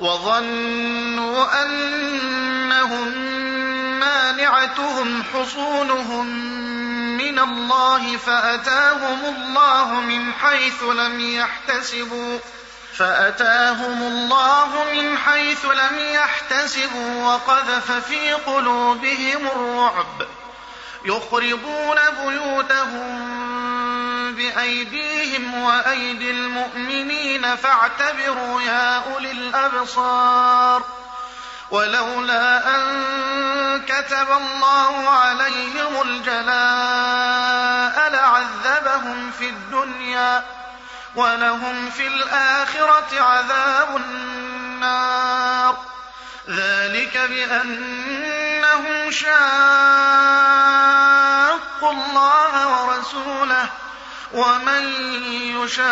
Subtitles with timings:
[0.00, 3.08] وظنوا أنهم
[4.00, 6.26] مانعتهم حصونهم
[7.16, 12.38] من الله فأتاهم الله من حيث لم يحتسبوا
[12.96, 20.26] فأتاهم الله من حيث لم يحتسبوا وقذف في قلوبهم الرعب
[21.04, 23.33] يخربون بيوتهم
[24.44, 30.82] بأيديهم وأيدي المؤمنين فاعتبروا يا أولي الأبصار
[31.70, 37.30] ولولا أن كتب الله عليهم الجلاء
[38.10, 40.44] لعذبهم في الدنيا
[41.14, 45.76] ولهم في الآخرة عذاب النار.
[46.48, 49.34] ذلك بأنهم شاقوا
[51.92, 53.68] الله ورسوله
[54.34, 54.84] ومن
[55.62, 55.84] يشاق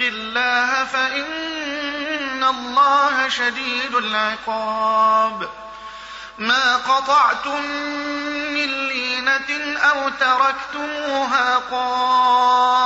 [0.00, 5.48] الله فإن الله شديد العقاب
[6.38, 7.62] ما قطعتم
[8.54, 12.76] من لينة أو تركتموها قائمة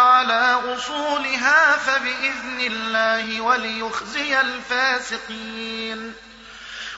[0.00, 6.14] على أصولها فبإذن الله وليخزي الفاسقين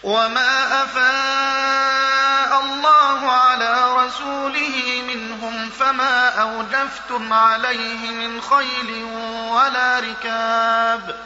[0.02, 9.04] وما أفاء الله على رسوله منهم فما أوجفتم عليه من خيل
[9.50, 11.16] ولا ركاب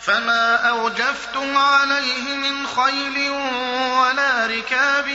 [0.00, 3.30] فما أوجفتم عليه من خيل
[4.00, 5.08] ولا ركاب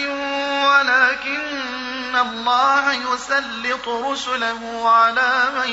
[0.66, 5.70] ولكن الله يسلط رسله على من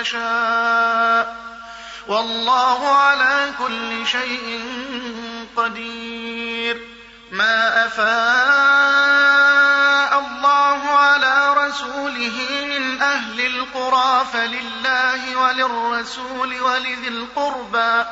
[0.00, 1.36] يشاء
[2.06, 4.60] والله على كل شيء
[5.56, 6.94] قدير.
[7.30, 9.24] ما أفاء
[10.18, 18.04] الله على رسوله من أهل القرى فلله وللرسول ولذي القربى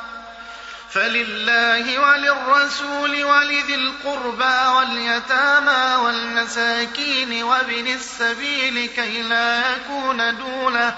[0.91, 10.97] فلله وللرسول ولذي القربى واليتامى والمساكين وابن السبيل كي لا يكون دونه.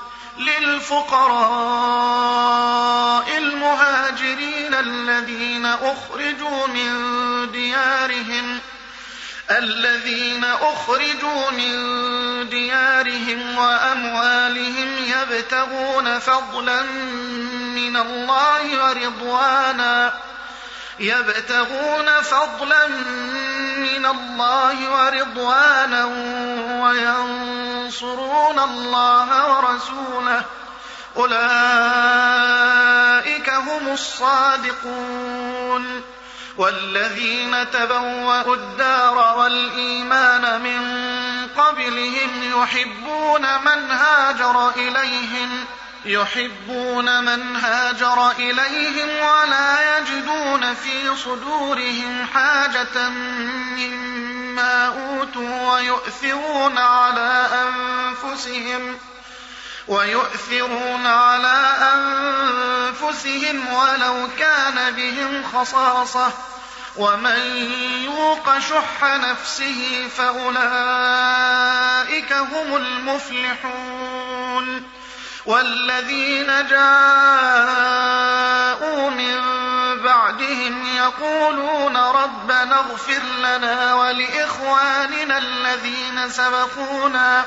[0.41, 2.01] للفقراء
[3.37, 6.91] المهاجرين الذين أخرجوا من
[7.51, 8.59] ديارهم
[9.51, 16.81] الذين أخرجوا من ديارهم وأموالهم يبتغون فضلا
[17.75, 20.13] من الله ورضوانا
[20.99, 22.87] يبتغون فضلا
[23.77, 26.05] من الله ورضوانا.
[28.03, 30.43] وينصرون الله ورسوله.
[31.17, 31.39] أولئك
[33.49, 35.51] هم الصادقون.
[36.57, 40.81] والذين تبوأوا الدار والإيمان من
[41.57, 45.65] قبلهم يحبون من هاجر إليهم
[46.05, 58.97] يحبون من هاجر إليهم ولا يجدون في صدورهم حاجة مما أوتوا ويؤثرون على أنفسهم
[59.87, 66.31] ويؤثرون على أنفسهم ولو كان بهم خصاصة
[66.95, 67.39] ومن
[68.03, 70.73] يوق شح نفسه فأولئك
[72.33, 74.11] هم المفلحون
[75.45, 76.81] والذين جاءوا
[79.09, 79.30] من
[80.31, 87.45] بعدهم يقولون ربنا اغفر لنا ولإخواننا الذين سبقونا.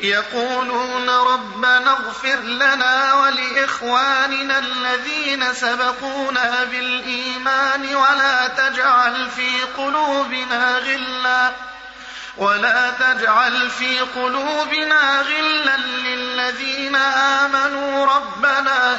[0.00, 11.52] يقولون ربنا اغفر لنا ولإخواننا الذين سبقونا بالإيمان ولا تجعل في قلوبنا غلا.
[12.36, 18.06] ولا تجعل في قلوبنا غلا للذين آمنوا.
[18.06, 18.98] ربنا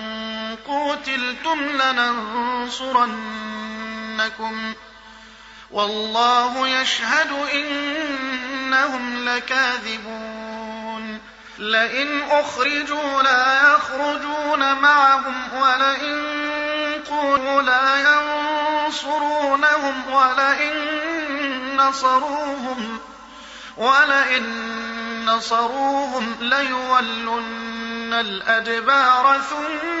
[0.71, 3.03] قوتلتم لننصرنكم
[4.73, 4.75] ۖ
[5.71, 11.19] والله يشهد إنهم لكاذبون
[11.57, 16.41] لئن أخرجوا لا يخرجون معهم ولئن
[17.09, 17.97] قولوا لا
[18.85, 20.73] ينصرونهم ولئن
[21.77, 22.99] نصروهم
[23.77, 24.45] ولئن
[25.25, 30.00] نصروهم ليولن الأدبار ثم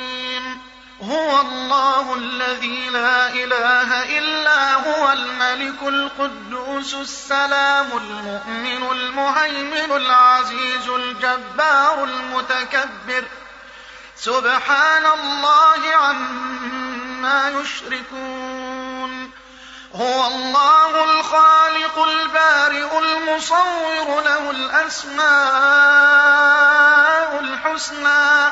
[1.09, 13.23] هو الله الذي لا إله إلا هو الملك القدوس السلام المؤمن المهيمن العزيز الجبار المتكبر.
[14.15, 19.31] سبحان الله عما يشركون.
[19.95, 25.29] هو الله الخالق البارئ المصور له الأسماء
[27.39, 28.51] الحسنى.